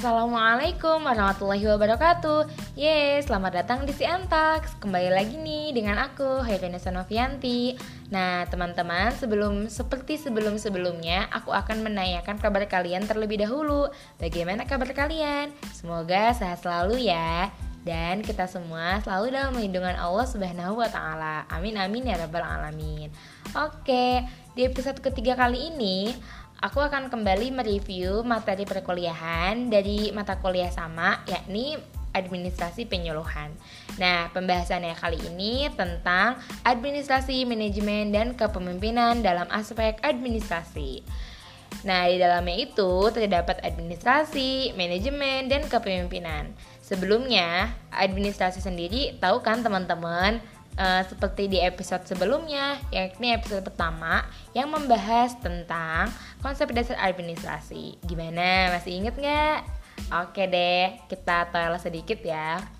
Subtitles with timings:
[0.00, 7.76] Assalamualaikum warahmatullahi wabarakatuh Yes, selamat datang di Siantax Kembali lagi nih dengan aku, Hairunisa Novianti
[8.08, 15.52] Nah teman-teman, sebelum seperti sebelum-sebelumnya Aku akan menanyakan kabar kalian terlebih dahulu Bagaimana kabar kalian?
[15.76, 21.48] Semoga sehat selalu ya dan kita semua selalu dalam lindungan Allah Subhanahu wa taala.
[21.48, 23.08] Amin amin ya rabbal alamin.
[23.56, 24.20] Oke,
[24.52, 26.12] di episode ketiga kali ini
[26.60, 31.80] aku akan kembali mereview materi perkuliahan dari mata kuliah sama yakni
[32.12, 33.54] administrasi penyuluhan.
[33.96, 36.36] Nah, pembahasannya kali ini tentang
[36.66, 41.06] administrasi, manajemen, dan kepemimpinan dalam aspek administrasi.
[41.86, 46.50] Nah, di dalamnya itu terdapat administrasi, manajemen, dan kepemimpinan.
[46.82, 50.42] Sebelumnya, administrasi sendiri tahu kan teman-teman
[50.80, 54.24] uh, seperti di episode sebelumnya, yakni episode pertama
[54.56, 56.08] yang membahas tentang
[56.40, 58.00] konsep dasar administrasi.
[58.08, 58.72] Gimana?
[58.72, 59.60] Masih inget nggak?
[60.24, 62.79] Oke deh, kita toilet sedikit ya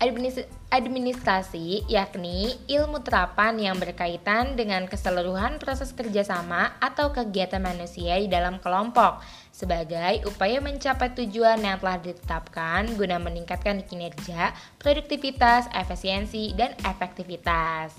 [0.00, 8.58] administrasi yakni ilmu terapan yang berkaitan dengan keseluruhan proses kerjasama atau kegiatan manusia di dalam
[8.58, 9.22] kelompok
[9.54, 14.50] sebagai upaya mencapai tujuan yang telah ditetapkan guna meningkatkan kinerja,
[14.82, 17.94] produktivitas, efisiensi, dan efektivitas.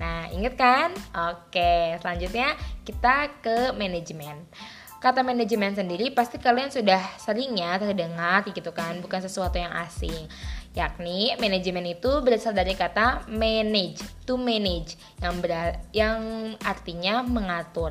[0.00, 0.94] Nah, inget kan?
[1.12, 4.48] Oke, selanjutnya kita ke manajemen.
[5.00, 10.28] Kata manajemen sendiri pasti kalian sudah sering ya terdengar gitu kan, bukan sesuatu yang asing
[10.70, 15.50] yakni manajemen itu berasal dari kata manage to manage yang ber
[15.90, 16.20] yang
[16.62, 17.90] artinya mengatur.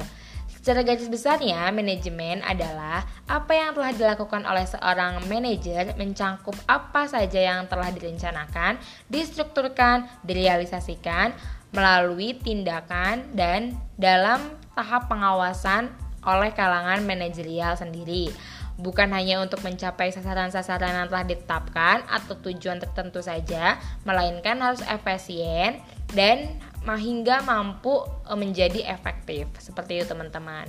[0.60, 7.40] Secara garis besarnya, manajemen adalah apa yang telah dilakukan oleh seorang manajer mencangkup apa saja
[7.40, 8.76] yang telah direncanakan,
[9.08, 11.32] distrukturkan, direalisasikan
[11.72, 18.32] melalui tindakan dan dalam tahap pengawasan oleh kalangan manajerial sendiri
[18.80, 23.76] bukan hanya untuk mencapai sasaran-sasaran yang telah ditetapkan atau tujuan tertentu saja,
[24.08, 25.84] melainkan harus efisien
[26.16, 26.48] dan
[26.88, 29.52] hingga mampu e, menjadi efektif.
[29.60, 30.66] Seperti itu teman-teman.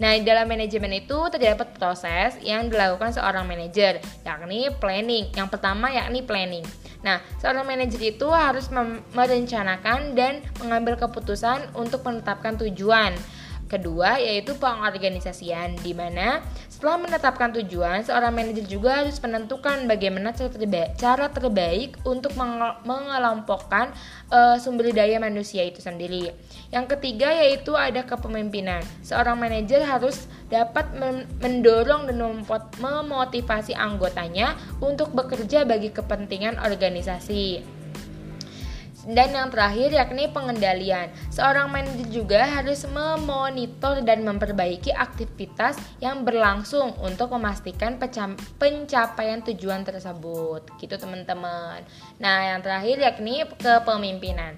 [0.00, 5.28] Nah, dalam manajemen itu terdapat proses yang dilakukan seorang manajer, yakni planning.
[5.36, 6.64] Yang pertama yakni planning.
[7.04, 8.72] Nah, seorang manajer itu harus
[9.12, 13.12] merencanakan dan mengambil keputusan untuk menetapkan tujuan
[13.70, 20.50] Kedua yaitu pengorganisasian di mana setelah menetapkan tujuan, seorang manajer juga harus menentukan bagaimana cara
[20.50, 22.34] terbaik, cara terbaik untuk
[22.82, 23.94] mengelompokkan
[24.32, 26.34] uh, sumber daya manusia itu sendiri.
[26.74, 28.82] Yang ketiga yaitu ada kepemimpinan.
[29.06, 30.90] Seorang manajer harus dapat
[31.38, 32.42] mendorong dan
[32.80, 37.79] memotivasi anggotanya untuk bekerja bagi kepentingan organisasi.
[39.10, 41.10] Dan yang terakhir yakni pengendalian.
[41.34, 50.62] Seorang manajer juga harus memonitor dan memperbaiki aktivitas yang berlangsung untuk memastikan pencapaian tujuan tersebut.
[50.78, 51.82] Gitu teman-teman.
[52.22, 54.54] Nah, yang terakhir yakni kepemimpinan.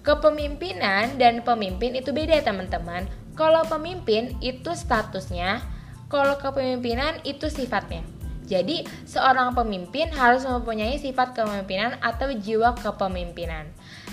[0.00, 3.04] Kepemimpinan dan pemimpin itu beda teman-teman.
[3.36, 5.60] Kalau pemimpin itu statusnya,
[6.08, 8.00] kalau kepemimpinan itu sifatnya.
[8.42, 13.70] Jadi, seorang pemimpin harus mempunyai sifat kepemimpinan atau jiwa kepemimpinan.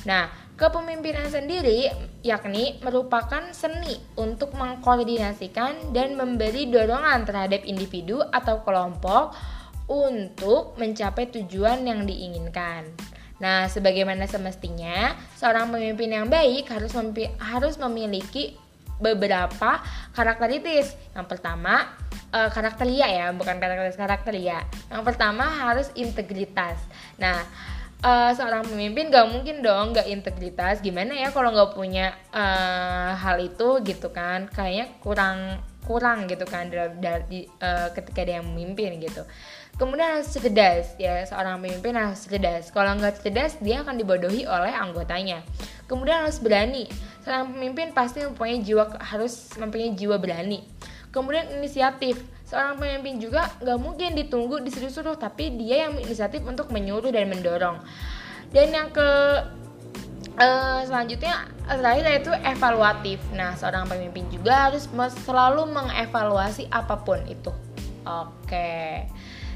[0.07, 1.91] Nah, kepemimpinan sendiri
[2.23, 9.35] yakni merupakan seni untuk mengkoordinasikan dan memberi dorongan terhadap individu atau kelompok
[9.89, 12.85] untuk mencapai tujuan yang diinginkan.
[13.39, 16.91] Nah, sebagaimana semestinya, seorang pemimpin yang baik harus
[17.39, 18.59] harus memiliki
[18.99, 19.79] beberapa
[20.11, 20.91] karakteristik.
[21.15, 21.87] Yang pertama,
[22.35, 24.59] uh, karakteria ya, bukan karakteristik karakteria.
[24.91, 26.77] Yang pertama harus integritas.
[27.15, 27.47] Nah,
[28.03, 30.79] uh, seorang pemimpin gak mungkin dong gak integritas.
[30.79, 34.47] Gimana ya kalau nggak punya uh, hal itu gitu kan?
[34.51, 39.25] Kayaknya kurang kurang gitu kan dari uh, ketika dia memimpin gitu.
[39.79, 42.69] Kemudian harus cerdas ya seorang pemimpin harus cerdas.
[42.69, 45.41] Kalau nggak cerdas dia akan dibodohi oleh anggotanya.
[45.89, 46.85] Kemudian harus berani.
[47.25, 50.61] Seorang pemimpin pasti mempunyai jiwa harus mempunyai jiwa berani
[51.09, 52.21] Kemudian inisiatif.
[52.49, 57.77] Seorang pemimpin juga nggak mungkin ditunggu disuruh-suruh, tapi dia yang inisiatif untuk menyuruh dan mendorong.
[58.49, 59.05] Dan yang ke
[60.41, 63.21] uh, selanjutnya terakhir yaitu evaluatif.
[63.37, 64.89] Nah, seorang pemimpin juga harus
[65.29, 67.53] selalu mengevaluasi apa pun itu.
[68.01, 68.49] Oke.
[68.49, 68.93] Okay.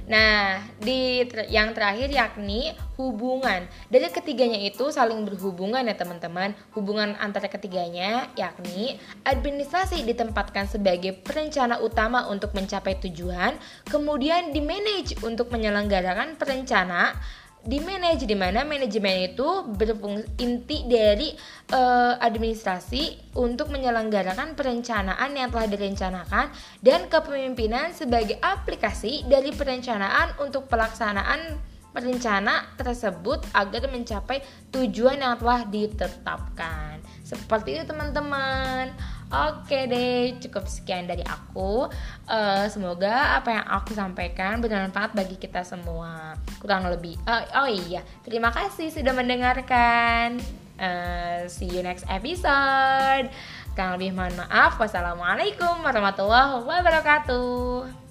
[0.04, 3.64] Nah, di ter yang terakhir yakni hubungan.
[3.88, 6.52] Dari ketiganya itu saling berhubungan ya teman-teman.
[6.76, 13.56] Hubungan antara ketiganya yakni administrasi ditempatkan sebagai perencana utama untuk mencapai tujuan,
[13.88, 17.16] kemudian dimanage untuk menyelenggarakan perencana
[17.64, 21.32] di manage di mana manajemen itu berfungsi inti dari
[21.72, 26.52] uh, administrasi untuk menyelenggarakan perencanaan yang telah direncanakan
[26.84, 34.44] dan kepemimpinan sebagai aplikasi dari perencanaan untuk pelaksanaan perencana tersebut agar mencapai
[34.74, 37.00] tujuan yang telah ditetapkan.
[37.24, 38.92] Seperti itu teman-teman.
[39.34, 41.90] Oke deh, cukup sekian dari aku.
[42.30, 46.38] Uh, semoga apa yang aku sampaikan bermanfaat bagi kita semua.
[46.62, 47.18] Kurang lebih.
[47.26, 50.38] Uh, oh iya, terima kasih sudah mendengarkan.
[50.78, 53.34] Uh, see you next episode.
[53.74, 54.78] Kurang lebih mohon maaf.
[54.78, 58.03] Wassalamualaikum warahmatullahi wabarakatuh.